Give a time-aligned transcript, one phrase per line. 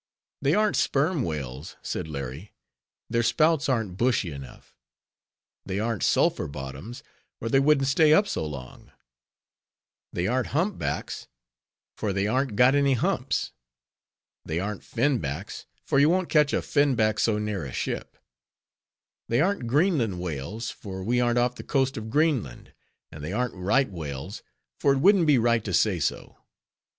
[0.41, 2.53] "They ar'n't sperm whales," said Larry,
[3.07, 4.75] "their spouts ar'n't bushy enough;
[5.63, 7.03] they ar'n't Sulphur bottoms,
[7.39, 8.91] or they wouldn't stay up so long;
[10.11, 11.27] they ar'n't Hump backs,
[11.95, 13.51] for they ar'n't got any humps;
[14.43, 18.17] they ar'n't Fin backs, for you won't catch a Finback so near a ship;
[19.29, 22.73] they ar'n't Greenland whales, for we ar'n't off the coast of Greenland;
[23.11, 24.41] and they ar'n't right whales,
[24.79, 26.37] for it wouldn't be right to say so.